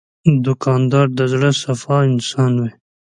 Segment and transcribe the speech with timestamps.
[0.45, 2.71] دوکاندار د زړه صفا انسان وي.